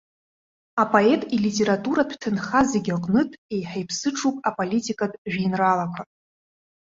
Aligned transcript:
Апоет 0.83 1.21
илитературатә 1.35 2.15
ҭынха 2.21 2.61
зегьы 2.71 2.91
аҟнытә 2.97 3.35
еиҳа 3.53 3.77
иԥсыҽуп 3.81 4.35
аполитикатә 4.49 5.17
жәеинраалақәа. 5.31 6.01